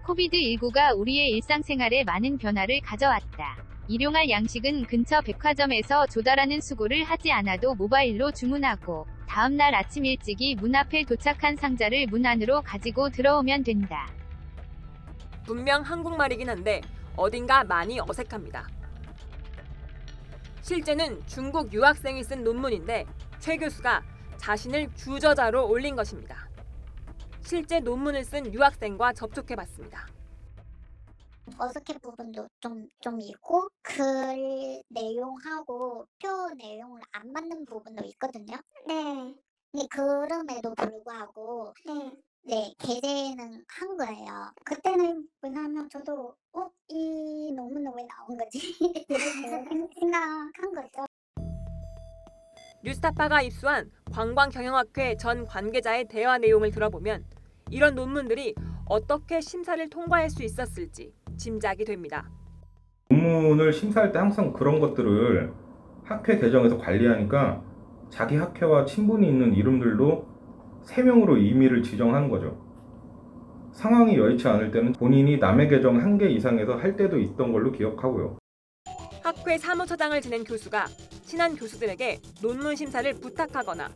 COVID19가 0.08 0.98
우리의 0.98 1.32
일상생활에 1.32 2.06
많은 2.06 2.38
변화를 2.38 2.80
가져왔다. 2.82 3.58
일용할 3.90 4.30
양식은 4.30 4.86
근처 4.86 5.22
백화점에서 5.22 6.08
조달하는 6.08 6.62
수고를 6.62 7.04
하지 7.04 7.32
않아도 7.32 7.76
모바일로 7.76 8.32
주문하고 8.32 9.06
다음날 9.28 9.76
아침 9.76 10.06
일찍이 10.06 10.56
문 10.56 10.76
앞에 10.76 11.04
도착한 11.04 11.56
상자를 11.58 12.08
문 12.08 12.26
안으로 12.26 12.62
가지고 12.62 13.10
들어오면 13.10 13.64
된다. 13.64 14.08
분명 15.46 15.82
한국말이긴 15.82 16.50
한데 16.50 16.82
어딘가 17.16 17.64
많이 17.64 18.00
어색합니다. 18.00 18.68
실제는 20.62 21.22
중국 21.28 21.74
유학생이 21.74 22.24
쓴 22.24 22.44
논문인데 22.44 23.06
최 23.40 23.58
교수가 23.58 24.04
자신을 24.38 24.90
주저자로 24.96 25.68
올린 25.70 25.96
것입니다. 25.96 26.47
실제 27.48 27.80
논문을 27.80 28.26
쓴 28.26 28.54
유학생과 28.54 29.14
접촉해 29.14 29.56
봤습니다. 29.56 30.06
어색한 31.58 32.02
부분도 32.02 32.50
좀, 32.60 32.90
좀 33.00 33.22
있고 33.22 33.70
글 33.82 34.84
내용하고 34.90 36.06
표 36.22 36.54
내용을 36.58 37.02
안 37.14 37.32
맞는 37.32 37.64
부분도 37.66 38.04
있거든요. 38.08 38.58
네. 38.86 39.34
근데 39.72 39.88
그럼에도 39.90 40.76
불구하고 40.76 41.74
네. 41.86 42.12
네, 42.44 42.74
게재는 42.80 43.64
한 43.66 43.96
거예요. 43.96 44.52
그때는 44.66 45.26
왜냐하면 45.42 45.90
저도 45.90 46.36
어? 46.52 46.70
이 46.90 47.54
논문은 47.54 47.94
왜 47.96 48.04
나온 48.04 48.38
거지? 48.38 48.76
이렇게 48.82 49.18
생각한 50.00 50.74
거죠. 50.76 51.06
뉴스타파가 52.84 53.42
입수한 53.42 53.90
관광경영학회 54.12 55.16
전 55.16 55.46
관계자의 55.46 56.10
대화 56.10 56.38
내용을 56.38 56.72
들어보면 56.72 57.37
이런 57.70 57.96
논문들이 57.96 58.56
어떻게 58.86 59.42
심사를 59.42 59.90
통과할 59.90 60.30
수 60.30 60.44
있었을지 60.44 61.14
짐작이 61.38 61.86
됩니다. 61.86 62.30
논문을 63.10 63.74
심사할 63.74 64.12
때 64.12 64.20
항상 64.20 64.54
그런 64.54 64.80
것들을 64.80 65.52
학회 66.04 66.38
계정에서 66.38 66.78
관리하니까 66.78 67.62
자기 68.10 68.38
학회와 68.38 68.86
친분이 68.86 69.28
있는 69.28 69.54
이름들도 69.54 70.28
세 70.84 71.04
명으로 71.04 71.38
임의를 71.38 71.84
지정하는 71.84 72.30
거죠. 72.30 72.66
상황이 73.74 74.18
여의치 74.18 74.48
않을 74.48 74.72
때는 74.72 74.94
본인이 74.94 75.38
남의 75.38 75.68
계정 75.70 75.98
한 76.02 76.18
개 76.18 76.28
이상에서 76.30 76.78
할 76.78 76.96
때도 76.96 77.20
있던 77.20 77.52
걸로 77.52 77.72
기억하고요. 77.72 78.38
학회 79.22 79.58
사무처장을 79.58 80.20
지낸 80.22 80.44
교수가 80.46 80.86
친한 81.26 81.56
교수들에게 81.56 82.20
논문 82.42 82.76
심사를 82.76 83.14
부탁하거나 83.14 83.92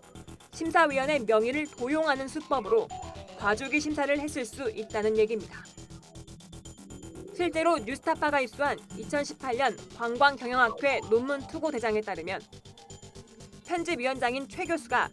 심사위원의 0.51 1.23
명의를 1.25 1.65
도용하는 1.67 2.27
수법으로 2.27 2.87
과주기 3.41 3.81
심사를 3.81 4.19
했을 4.19 4.45
수 4.45 4.69
있다는 4.69 5.17
얘기입니다. 5.17 5.65
실제로 7.35 7.79
뉴스타파가 7.79 8.39
입수한 8.41 8.77
2018년 8.99 9.75
관광경영학회 9.97 10.99
논문 11.09 11.47
투고 11.47 11.71
대장에 11.71 12.01
따르면 12.01 12.39
편집위원장인 13.65 14.47
최 14.47 14.65
교수가 14.65 15.09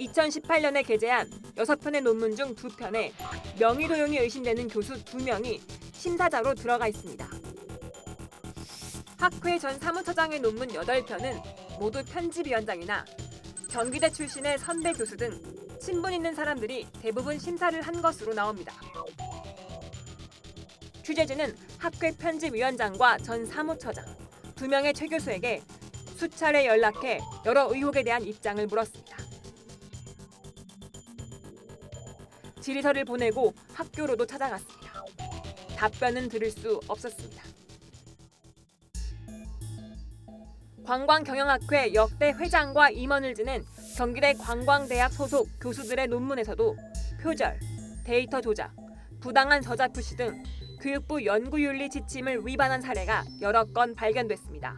2018년에 0.00 0.84
게재한 0.84 1.30
6편의 1.54 2.02
논문 2.02 2.34
중 2.34 2.56
2편에 2.56 3.12
명의 3.56 3.86
도용이 3.86 4.18
의심되는 4.18 4.66
교수 4.66 4.94
2명이 5.04 5.60
심사자로 5.92 6.56
들어가 6.56 6.88
있습니다. 6.88 7.30
학회 9.16 9.58
전 9.60 9.78
사무처장의 9.78 10.40
논문 10.40 10.66
8편은 10.66 11.78
모두 11.78 12.02
편집위원장이나 12.04 13.04
경기대 13.70 14.10
출신의 14.10 14.58
선배 14.58 14.92
교수 14.92 15.16
등 15.16 15.59
친분 15.80 16.12
있는 16.12 16.34
사람들이 16.34 16.86
대부분 17.00 17.38
심사를 17.38 17.80
한 17.80 18.02
것으로 18.02 18.34
나옵니다. 18.34 18.74
취재진은 21.02 21.56
학회 21.78 22.12
편집위원장과 22.12 23.18
전 23.18 23.46
사무처장 23.46 24.04
두 24.54 24.68
명의 24.68 24.92
최 24.92 25.06
교수에게 25.06 25.62
수차례 26.16 26.66
연락해 26.66 27.20
여러 27.46 27.72
의혹에 27.72 28.02
대한 28.02 28.22
입장을 28.22 28.64
물었습니다. 28.66 29.16
질의서를 32.60 33.06
보내고 33.06 33.54
학교로도 33.72 34.26
찾아갔습니다. 34.26 35.04
답변은 35.76 36.28
들을 36.28 36.50
수 36.50 36.78
없었습니다. 36.86 37.42
관광경영학회 40.84 41.94
역대 41.94 42.32
회장과 42.32 42.90
임원을 42.90 43.34
지낸 43.34 43.64
경기대 44.00 44.32
관광대학 44.32 45.12
소속 45.12 45.46
교수들의 45.60 46.08
논문에서도 46.08 46.74
표절, 47.22 47.60
데이터 48.02 48.40
조작, 48.40 48.74
부당한 49.20 49.60
저자 49.60 49.88
표시 49.88 50.16
등 50.16 50.42
교육부 50.80 51.22
연구윤리 51.22 51.90
지침을 51.90 52.46
위반한 52.46 52.80
사례가 52.80 53.24
여러 53.42 53.66
건 53.66 53.94
발견됐습니다. 53.94 54.74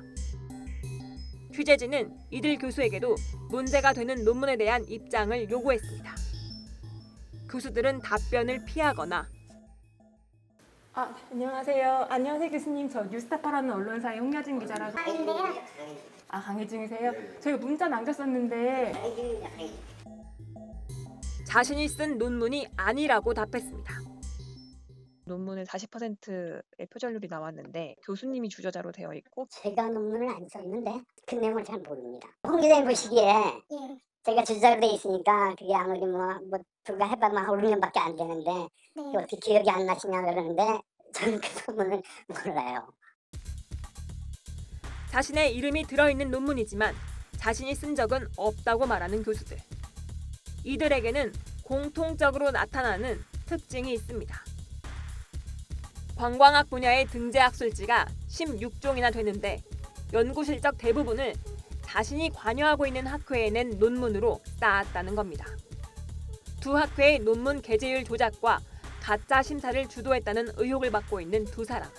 취재진은 1.55 2.13
이들 2.33 2.59
교수에게도 2.59 3.15
문제가 3.49 3.93
되는 3.93 4.25
논문에 4.25 4.57
대한 4.57 4.85
입장을 4.89 5.49
요구했습니다. 5.49 6.15
교수들은 7.49 8.01
답변을 8.01 8.65
피하거나 8.65 9.29
아, 10.95 11.15
안녕하세요. 11.31 12.07
안녕하세요 12.11 12.51
교수님. 12.51 12.91
저 12.91 13.05
뉴스타파라는 13.05 13.73
언론사의 13.73 14.19
홍여진 14.19 14.59
기자라고. 14.59 14.99
아, 14.99 15.03
강의 16.41 16.67
중이세요? 16.67 17.13
저희가 17.41 17.59
문자 17.59 17.89
남겼었는데 17.89 18.93
자신이 21.47 21.89
쓴 21.89 22.19
논문이 22.19 22.69
아니라고 22.77 23.35
답했습니다. 23.35 24.13
논문은 25.25 25.65
40%의 25.65 26.87
표절률이 26.91 27.29
나왔는데 27.29 27.97
교수님이 28.05 28.49
주저자로 28.49 28.93
되어 28.93 29.13
있고 29.15 29.47
제가 29.51 29.89
논문을 29.89 30.29
안 30.29 30.49
썼는데 30.49 31.01
그 31.27 31.35
내용을 31.37 31.63
잘 31.65 31.79
모릅니다. 31.81 32.29
홍 32.47 32.61
기자님 32.61 32.87
보시기에 32.87 33.23
예. 33.23 33.99
제가 34.25 34.45
주자로 34.45 34.81
돼 34.81 34.87
있으니까 34.89 35.55
그게 35.57 35.75
아무리 35.75 36.01
뭐, 36.01 36.35
뭐 36.51 36.59
불과 36.85 37.07
해봐야 37.07 37.31
한 37.31 37.49
5, 37.51 37.57
6년밖에 37.57 37.99
안 37.99 38.17
되는데 38.17 38.51
네. 38.95 39.03
어떻게 39.17 39.37
기억이 39.37 39.71
안 39.71 39.87
나시냐 39.87 40.21
그러는데 40.23 40.81
저는 41.13 41.41
그 41.41 41.71
논문을 41.71 42.03
몰라요. 42.29 42.89
자신의 45.13 45.55
이름이 45.57 45.85
들어있는 45.89 46.31
논문이지만 46.31 46.95
자신이 47.37 47.75
쓴 47.75 47.95
적은 47.95 48.29
없다고 48.35 48.87
말하는 48.87 49.23
교수들. 49.23 49.59
이들에게는 50.65 51.35
공통적으로 51.65 52.51
나타나는 52.51 53.23
특징이 53.45 53.93
있습니다. 53.93 54.35
관광학 56.17 56.71
분야의 56.71 57.09
등재 57.09 57.41
학술지가 57.41 58.07
16종이나 58.27 59.13
되는데 59.13 59.63
연구 60.15 60.45
실적 60.45 60.79
대부분을 60.79 61.35
자신이 61.83 62.31
관여하고 62.31 62.87
있는 62.87 63.07
학회에 63.07 63.51
낸 63.51 63.79
논문으로 63.79 64.41
쌓았다는 64.61 65.15
겁니다. 65.15 65.45
두 66.61 66.75
학회의 66.75 67.19
논문 67.19 67.61
게재율 67.61 68.05
조작과 68.05 68.61
가짜 69.03 69.43
심사를 69.43 69.87
주도했다는 69.87 70.53
의혹을 70.57 70.91
받고 70.91 71.21
있는 71.21 71.45
두 71.45 71.67
사람. 71.67 71.91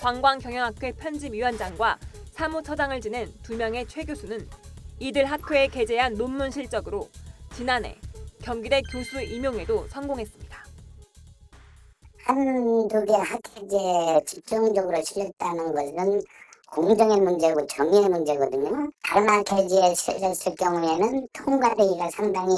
관광경영학회 0.00 0.92
편집위원장과 0.92 1.98
사무처장을 2.32 3.00
지낸 3.02 3.32
두 3.42 3.56
명의 3.56 3.86
최 3.86 4.02
교수는 4.02 4.48
이들 4.98 5.26
학회에 5.26 5.68
게재한 5.68 6.14
논문 6.14 6.50
실적으로 6.50 7.08
지난해 7.54 7.96
경기대 8.42 8.80
교수 8.90 9.20
임용에도 9.20 9.86
성공했습니다. 9.88 10.58
한두 12.24 13.04
개 13.04 13.12
학회제에 13.12 14.20
집중적으로 14.24 15.02
실렸다는 15.02 15.74
것은 15.74 16.22
공정의 16.70 17.20
문제고 17.20 17.66
정의의 17.66 18.08
문제거든요. 18.08 18.90
다른 19.02 19.28
학회지에 19.28 19.94
실렸을 19.94 20.54
경우에는 20.54 21.28
통과되기가 21.32 22.10
상당히 22.10 22.54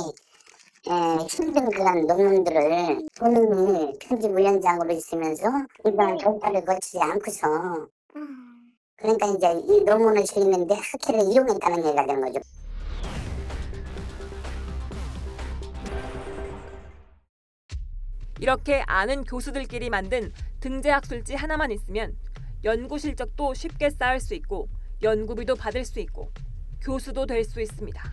에, 0.88 1.16
힘든 1.28 1.70
그런 1.70 2.06
논문들을 2.06 3.06
본인이 3.18 3.92
편집위원장으로 4.00 4.92
있으면서 4.92 5.44
일반 5.84 6.18
절차를 6.18 6.64
거치지 6.64 6.98
않고서 7.00 7.86
그러니까 8.96 9.26
이제 9.28 9.52
이 9.68 9.80
논문을 9.82 10.26
실리는데 10.26 10.74
학회를 10.74 11.32
이용했다는 11.32 11.84
얘기가 11.84 12.06
되는 12.06 12.20
거죠. 12.20 12.40
이렇게 18.40 18.82
아는 18.86 19.24
교수들끼리 19.24 19.88
만든 19.90 20.32
등재 20.60 20.90
학술지 20.90 21.34
하나만 21.34 21.70
있으면 21.70 22.16
연구 22.64 22.98
실적도 22.98 23.54
쉽게 23.54 23.90
쌓을 23.90 24.18
수 24.20 24.34
있고 24.34 24.68
연구비도 25.02 25.54
받을 25.56 25.84
수 25.84 26.00
있고 26.00 26.30
교수도 26.80 27.26
될 27.26 27.44
수 27.44 27.60
있습니다. 27.60 28.12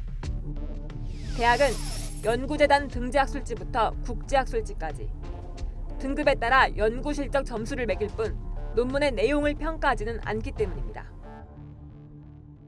대학은 1.35 1.67
연구재단 2.23 2.89
등재 2.89 3.17
학술지부터 3.19 3.95
국제 4.03 4.35
학술지까지 4.37 5.09
등급에 5.99 6.35
따라 6.35 6.75
연구 6.75 7.13
실적 7.13 7.45
점수를 7.45 7.85
매길 7.85 8.07
뿐 8.09 8.37
논문의 8.75 9.11
내용을 9.13 9.55
평가하지는 9.55 10.19
않기 10.23 10.51
때문입니다. 10.51 11.09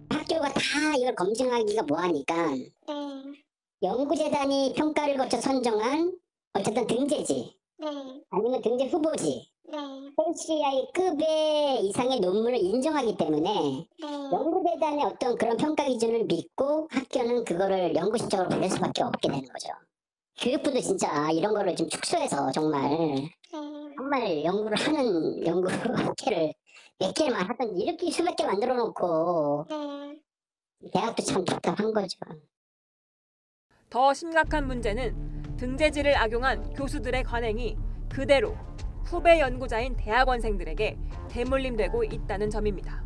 학교가 0.09 0.49
다 0.49 0.61
이걸 0.97 1.15
검증하기가 1.15 1.83
뭐하니까 1.83 2.47
네. 2.51 2.71
연구재단이 3.83 4.73
평가를 4.77 5.17
거쳐 5.17 5.39
선정한 5.41 6.17
어쨌든 6.53 6.87
등재지 6.87 7.57
네. 7.77 7.87
아니면 8.29 8.61
등재 8.61 8.87
후보지 8.87 9.50
네. 9.71 9.77
HCI급의 10.17 11.85
이상의 11.85 12.19
논문을 12.19 12.57
인정하기 12.57 13.15
때문에 13.17 13.87
네. 14.01 14.07
연구재단의 14.31 15.03
어떤 15.05 15.37
그런 15.37 15.55
평가 15.55 15.85
기준을 15.85 16.25
믿고 16.25 16.87
학교는 16.91 17.45
그거를 17.45 17.95
연구실적으로 17.95 18.49
받을 18.49 18.69
수밖에 18.69 19.03
없게 19.03 19.29
되는 19.29 19.41
거죠. 19.47 19.69
교육부도 20.39 20.79
진짜 20.81 21.31
이런 21.31 21.53
거를 21.53 21.75
좀 21.75 21.87
축소해서 21.87 22.51
정말 22.51 22.89
네. 22.89 23.29
정말 23.95 24.43
연구를 24.43 24.77
하는 24.77 25.45
연구 25.45 25.69
학회를 25.69 26.53
몇 26.99 27.13
개만 27.13 27.45
하던 27.47 27.77
이렇게 27.77 28.11
수백 28.11 28.35
개 28.35 28.45
만들어 28.45 28.75
놓고 28.75 29.67
네. 29.69 30.19
대학도 30.91 31.23
참 31.23 31.45
답답한 31.45 31.93
거죠. 31.93 32.17
더 33.89 34.13
심각한 34.13 34.67
문제는 34.67 35.55
등재지를 35.57 36.15
악용한 36.17 36.73
교수들의 36.73 37.23
관행이 37.23 37.77
그대로 38.09 38.55
후배 39.03 39.39
연구자인 39.39 39.95
대학원생들에게 39.95 40.97
대물림되고 41.29 42.03
있다는 42.03 42.49
점입니다. 42.49 43.03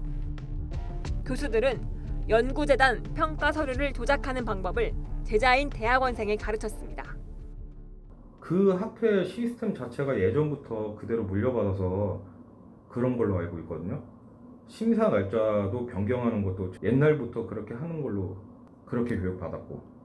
교수들은 1.26 1.96
연구재단 2.30 3.04
평가 3.16 3.52
서류를 3.52 3.94
조작하는 3.94 4.46
방법을 4.46 4.94
제자인 5.24 5.70
대학원생에 5.70 6.36
가르쳤습니다. 6.36 7.16
그 8.40 8.72
학회 8.72 9.24
시스템 9.26 9.74
자체가 9.74 10.20
예전부터 10.20 10.96
그대로 10.96 11.24
물려받아서 11.24 12.22
그런 12.90 13.18
걸로 13.18 13.40
알고 13.40 13.60
있거든요. 13.60 14.04
심사 14.68 15.10
날짜도 15.10 15.88
변경하는 15.88 16.44
것도 16.44 16.74
옛날부터 16.84 17.48
그렇게 17.48 17.74
하는 17.74 18.02
걸로 18.02 18.38
그렇게 18.86 19.18
교육받았고. 19.18 19.96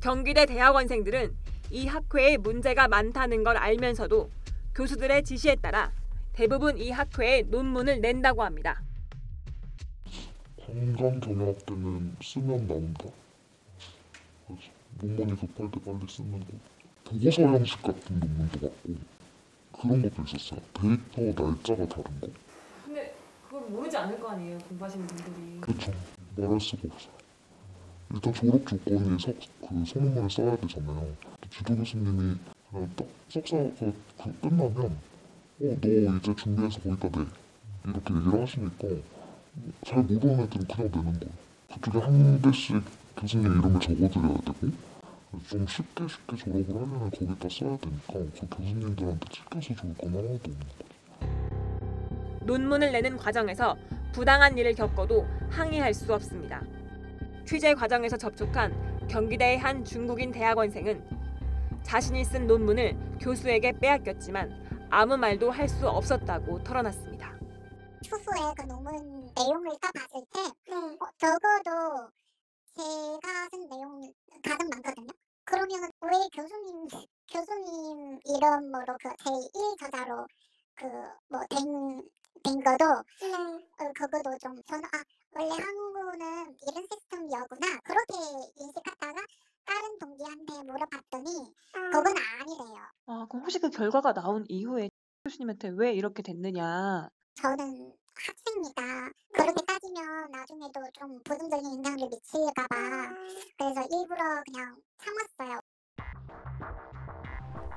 경기대 0.00 0.46
대학원생들은 0.46 1.30
이 1.70 1.86
학회에 1.86 2.36
문제가 2.36 2.88
많다는 2.88 3.44
걸 3.44 3.56
알면서도 3.56 4.30
교수들의 4.74 5.22
지시에 5.22 5.56
따라 5.56 5.92
대부분 6.32 6.78
이 6.78 6.90
학회에 6.90 7.42
논문을 7.42 8.00
낸다고 8.00 8.42
합니다. 8.42 8.82
관광 10.56 11.20
경영학 11.20 11.66
때는 11.66 12.16
쓰면 12.22 12.66
나온다. 12.66 13.04
그래서 14.46 14.62
논문이 15.00 15.36
급할 15.38 15.70
때 15.70 15.80
빨리 15.84 16.06
쓰는 16.08 16.40
거. 16.40 16.46
보고서 17.04 17.42
형식 17.42 17.82
같은 17.82 18.20
논문도 18.20 18.58
맞고 18.66 18.94
그런 19.72 20.02
것도 20.02 20.22
있었어요. 20.22 20.60
데이터 20.74 21.20
날짜가 21.22 21.86
다른 21.86 22.20
거. 22.20 22.28
근데 22.84 23.14
그걸 23.44 23.68
모르지 23.68 23.96
않을 23.96 24.20
거 24.20 24.30
아니에요 24.30 24.58
공부하시는 24.58 25.06
분들이. 25.06 25.60
그렇죠. 25.60 25.92
말할 26.36 26.60
수가 26.60 26.82
없어요. 26.92 27.19
일단 28.12 28.32
졸업 28.34 28.66
조건이 28.66 29.18
석, 29.20 29.36
그 29.60 29.84
소논문을 29.86 30.28
써야 30.30 30.56
되잖아요. 30.56 31.06
지도 31.48 31.76
교수님이 31.76 32.36
그냥 32.70 32.90
딱 32.96 33.06
석사가 33.28 33.62
그 33.78 34.40
끝나면 34.40 34.76
어, 34.86 34.96
너 35.58 36.16
이제 36.16 36.34
준비해서 36.34 36.80
거기다 36.80 37.08
내. 37.08 37.26
이렇게 37.84 38.14
얘기를 38.14 38.42
하시니까 38.42 38.88
잘 39.86 40.02
모르는 40.02 40.40
애들은 40.40 40.66
그냥 40.66 40.90
내는 40.92 41.20
거예요. 41.20 41.32
그쪽에 41.72 41.98
한 42.00 42.42
개씩 42.42 42.82
교수님 43.16 43.46
이름을 43.46 43.80
적어드려야 43.80 44.38
되고 44.38 44.72
좀 45.48 45.66
쉽게 45.68 46.08
쉽게 46.08 46.36
졸업을 46.36 46.74
하려면 46.74 47.10
거기다 47.10 47.48
써야 47.48 47.78
되니까 47.78 48.12
그 48.12 48.46
교수님들한테 48.50 49.26
찍혀서 49.30 49.74
좋을 49.74 49.94
건 49.94 50.14
하나도 50.14 50.34
없는 50.34 50.58
거예요. 50.58 50.90
논문을 52.42 52.90
내는 52.90 53.16
과정에서 53.16 53.76
부당한 54.12 54.58
일을 54.58 54.74
겪어도 54.74 55.24
항의할 55.50 55.94
수 55.94 56.12
없습니다. 56.12 56.60
취재 57.50 57.74
과정에서 57.74 58.16
접촉한 58.16 59.08
경기대의 59.08 59.58
한 59.58 59.84
중국인 59.84 60.30
대학원생은 60.30 61.04
자신이 61.82 62.24
쓴 62.24 62.46
논문을 62.46 62.96
교수에게 63.20 63.72
빼앗겼지만 63.80 64.86
아무 64.88 65.16
말도 65.16 65.50
할 65.50 65.68
수 65.68 65.88
없었다고 65.88 66.62
털어놨습니다. 66.62 67.28
추후에 68.02 68.54
그 68.56 68.62
논문 68.68 68.92
내용을 69.36 69.68
딱 69.80 69.92
봤을 69.92 70.24
때 70.32 70.40
어, 70.72 71.08
적어도 71.18 72.08
제가 72.76 73.48
쓴 73.50 73.68
내용 73.68 74.00
가장 74.44 74.68
많거든요. 74.70 75.08
그러면 75.44 75.90
왜 76.02 76.10
교수님 76.32 76.86
교수님 77.32 78.20
이름으로 78.26 78.96
그 79.02 79.08
제1 79.08 79.80
저자로 79.80 80.24
그 80.76 80.86
뭐 81.28 81.44
된 81.50 82.00
된 82.42 82.62
거도 82.62 82.84
어, 82.84 83.92
그거도 83.94 84.38
좀 84.38 84.56
저는 84.66 84.84
아 84.84 85.02
원래 85.32 85.50
한국은 85.50 86.20
이런 86.68 86.86
시스템이었구나 86.90 87.80
그렇게 87.84 88.14
인식하다가 88.58 89.20
다른 89.64 89.98
동기한테 89.98 90.62
물어봤더니 90.64 91.54
그건 91.72 92.06
아니래요. 92.06 92.76
아, 93.06 93.26
그럼 93.28 93.42
혹시 93.42 93.58
그 93.58 93.70
결과가 93.70 94.12
나온 94.14 94.44
이후에 94.48 94.88
교수님한테 95.24 95.70
왜 95.76 95.92
이렇게 95.92 96.22
됐느냐? 96.22 97.08
저는 97.34 97.92
학생이다. 98.14 98.82
그렇게 99.32 99.64
따지면 99.64 100.30
나중에도 100.30 100.80
좀 100.98 101.22
부정적인 101.22 101.64
영향을 101.84 102.08
미칠까봐 102.10 103.14
그래서 103.58 103.80
일부러 103.90 104.42
그냥 104.44 104.76
참았어요. 104.98 105.60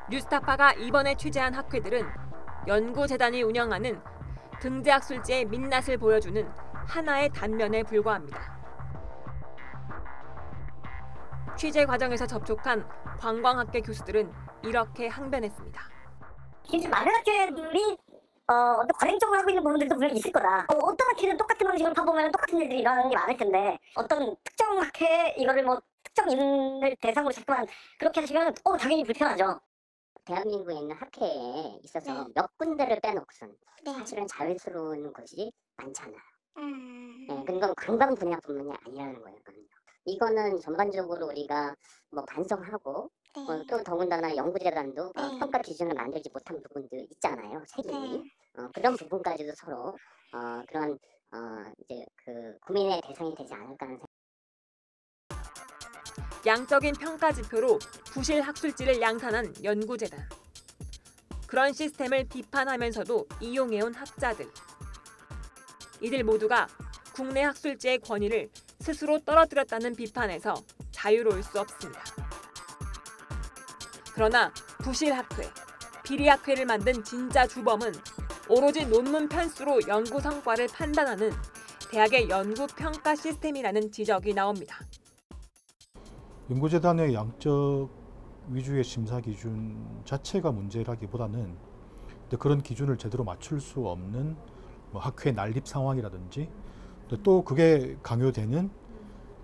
뉴스타파가 0.09 0.73
이번에 0.73 1.15
취재한 1.15 1.53
학회들은 1.53 2.05
연구재단이 2.67 3.43
운영하는 3.43 4.01
등재학술지의 4.63 5.45
민낯을 5.45 5.97
보여주는 5.97 6.49
하나의 6.87 7.29
단면에 7.29 7.83
불과합니다. 7.83 8.53
취재 11.57 11.85
과정에서 11.85 12.25
접촉한 12.25 12.87
관광학계 13.19 13.81
교수들은 13.81 14.31
이렇게 14.63 15.09
항변했습니다. 15.09 15.81
진짜 16.65 16.87
많은 16.87 17.13
학교들이 17.13 17.97
어, 18.47 18.85
관행적으로 18.97 19.39
하고 19.39 19.49
있는 19.49 19.63
부분들도 19.63 19.95
분명히 19.95 20.15
있을 20.15 20.31
거다. 20.31 20.65
어, 20.69 20.77
어떤 20.77 21.09
학회는 21.09 21.35
똑같은 21.35 21.67
방식으로 21.67 21.93
파보면 21.93 22.31
똑같은 22.31 22.57
일들이 22.59 22.79
일어나는 22.79 23.09
게 23.09 23.17
많을 23.17 23.35
텐데 23.35 23.77
어떤 23.95 24.33
특정 24.45 24.79
학회 24.79 25.35
이거를 25.37 25.63
뭐 25.63 25.81
특정 26.03 26.29
인을 26.31 26.95
대상으로 27.01 27.33
자꾸만 27.33 27.67
그렇게 27.99 28.21
하시면 28.21 28.55
어 28.63 28.77
당연히 28.77 29.03
불편하죠. 29.03 29.59
대한민국에 30.25 30.73
있는 30.75 30.95
학회에 30.95 31.79
있어서 31.83 32.23
네. 32.25 32.31
몇 32.35 32.57
군데를 32.57 32.99
빼놓고선 33.01 33.55
네. 33.83 33.93
사실은 33.93 34.27
자유스러운 34.27 35.11
곳이 35.13 35.51
많잖아요. 35.77 36.21
음, 36.57 37.25
네, 37.27 37.43
그건 37.45 37.73
관광 37.75 38.15
분야뿐만이 38.15 38.71
아니라는 38.85 39.21
거였거든요. 39.21 39.67
이거는 40.05 40.59
전반적으로 40.59 41.27
우리가 41.27 41.75
뭐 42.11 42.23
반성하고 42.25 43.09
네. 43.35 43.41
어, 43.41 43.63
또 43.67 43.83
더군다나 43.83 44.35
연구재단도 44.35 45.13
어, 45.15 45.21
네. 45.21 45.39
평가 45.39 45.59
기준을 45.59 45.95
만들지 45.95 46.29
못한 46.31 46.61
부분도 46.61 46.95
있잖아요. 47.11 47.63
책임이. 47.67 48.09
네. 48.09 48.23
어, 48.61 48.69
그런 48.73 48.95
부분까지도 48.95 49.53
서로 49.55 49.97
어, 50.33 50.61
그런 50.67 50.91
어, 50.91 51.71
이제 51.79 52.05
그 52.15 52.57
고민의 52.67 53.01
대상이 53.01 53.33
되지 53.35 53.53
않을까 53.53 53.85
하는 53.85 53.97
생각. 53.97 54.12
양적인 56.45 56.95
평가 56.95 57.31
지표로 57.31 57.79
부실 58.11 58.41
학술지를 58.41 59.01
양산한 59.01 59.53
연구재단. 59.63 60.27
그런 61.47 61.71
시스템을 61.71 62.25
비판하면서도 62.25 63.27
이용해온 63.39 63.93
학자들. 63.93 64.49
이들 66.01 66.23
모두가 66.23 66.67
국내 67.13 67.43
학술지의 67.43 67.99
권위를 67.99 68.49
스스로 68.81 69.19
떨어뜨렸다는 69.19 69.95
비판에서 69.95 70.55
자유로울 70.91 71.43
수 71.43 71.61
없습니다. 71.61 72.03
그러나 74.13 74.53
부실 74.79 75.13
학회, 75.13 75.49
비리 76.03 76.27
학회를 76.27 76.65
만든 76.65 77.03
진짜 77.03 77.47
주범은 77.47 77.93
오로지 78.49 78.85
논문 78.85 79.29
편수로 79.29 79.87
연구 79.87 80.19
성과를 80.19 80.67
판단하는 80.67 81.31
대학의 81.89 82.29
연구 82.29 82.67
평가 82.67 83.15
시스템이라는 83.15 83.91
지적이 83.91 84.33
나옵니다. 84.33 84.81
연구재단의 86.49 87.13
양적 87.13 87.89
위주의 88.49 88.83
심사 88.83 89.21
기준 89.21 89.77
자체가 90.03 90.51
문제라기보다는 90.51 91.55
또 92.29 92.37
그런 92.37 92.61
기준을 92.61 92.97
제대로 92.97 93.23
맞출 93.23 93.61
수 93.61 93.87
없는 93.87 94.35
뭐 94.91 95.01
학회 95.01 95.31
난립 95.31 95.67
상황이라든지 95.67 96.49
또- 97.07 97.23
또 97.23 97.43
그게 97.43 97.97
강요되는 98.03 98.69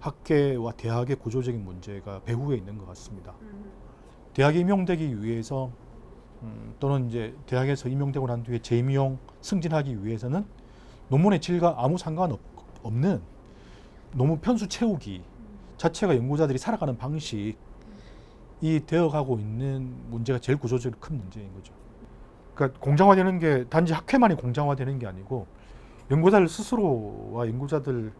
학계와 0.02 0.74
대학의 0.74 1.16
구조적인 1.18 1.64
문제가 1.64 2.22
배후에 2.24 2.58
있는 2.58 2.78
것 2.78 2.86
같습니다. 2.88 3.34
대학에 4.34 4.60
임용되기 4.60 5.24
위해서 5.24 5.72
음, 6.42 6.74
또는 6.80 7.10
이제 7.10 7.36
대학에서 7.48 7.90
임용되고 7.90 8.26
난 8.28 8.44
뒤에 8.44 8.60
재임용 8.60 9.20
승진하기 9.42 10.06
위해서는 10.06 10.46
논문의 11.10 11.42
질과 11.42 11.76
아무 11.78 11.98
상관없는 11.98 13.22
논문 14.14 14.40
편수 14.40 14.68
채우기 14.70 15.22
자체가 15.80 16.16
연구자들이 16.16 16.60
살아가는 16.60 16.96
방식이 16.98 17.56
되어가고 18.86 19.40
있는 19.40 19.96
문제가 20.10 20.38
제일 20.38 20.60
구조적으로 20.60 21.00
큰 21.00 21.18
문제인 21.18 21.52
거죠. 21.54 21.74
그러니까 22.54 22.80
공장화되는 22.82 23.40
게 23.40 23.64
단지 23.70 23.94
학회만이 23.94 24.36
공장화되는 24.36 25.00
게 25.00 25.08
아니고 25.08 25.48
연구자들 26.12 26.50
스스로와 26.50 27.48
연구자들 27.48 28.12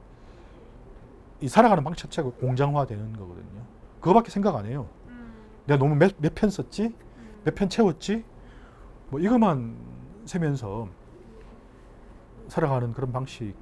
이 1.42 1.48
살아가는 1.50 1.84
방식 1.84 2.04
자체가 2.04 2.32
공장화되는 2.32 3.14
거거든요. 3.14 3.66
그거밖에 4.00 4.32
생각 4.32 4.56
안 4.56 4.66
해요. 4.66 4.88
내가 5.68 5.78
너무 5.78 5.96
몇 5.96 6.14
편 6.34 6.50
썼지, 6.50 6.96
몇 7.44 7.56
편 7.56 7.68
채웠지, 7.68 8.24
뭐 9.10 9.20
이것만 9.20 9.76
세면서 10.26 10.88
살아가는 12.48 12.94
그런 12.94 13.12
방식. 13.12 13.54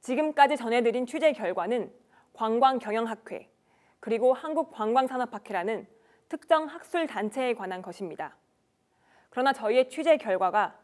지금까지 0.00 0.56
전해드린 0.56 1.06
취재 1.06 1.32
결과는 1.32 1.90
관광경영학회 2.36 3.48
그리고 3.98 4.34
한국관광산업학회라는 4.34 5.86
특정 6.28 6.66
학술 6.66 7.06
단체에 7.06 7.54
관한 7.54 7.82
것입니다. 7.82 8.36
그러나 9.30 9.52
저희의 9.52 9.88
취재 9.88 10.16
결과가 10.16 10.78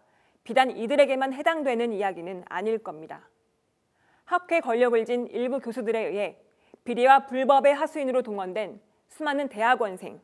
비단 0.44 0.70
이들에게만 0.70 1.32
해당되는 1.32 1.92
이야기는 1.92 2.44
아닐 2.48 2.78
겁니다. 2.78 3.28
학회 4.24 4.60
권력을 4.60 5.04
진 5.04 5.26
일부 5.28 5.60
교수들에 5.60 6.06
의해 6.06 6.38
비리와 6.84 7.26
불법의 7.26 7.74
하수인으로 7.74 8.22
동원된 8.22 8.80
수많은 9.08 9.48
대학원생, 9.48 10.20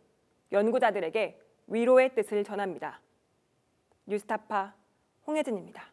연구자들에게 0.50 1.40
위로의 1.68 2.14
뜻을 2.14 2.42
전합니다. 2.42 3.00
뉴스타파 4.06 4.74
홍혜진입니다. 5.26 5.92